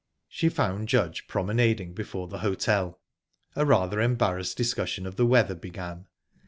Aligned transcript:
She 0.27 0.49
found 0.49 0.87
Judge 0.89 1.27
promenading 1.27 1.93
before 1.93 2.27
the 2.27 2.39
hotel. 2.39 2.99
A 3.55 3.67
rather 3.67 4.01
embarrassed 4.01 4.57
discussion 4.57 5.05
of 5.05 5.15
the 5.15 5.27
weather 5.27 5.53
began. 5.53 6.07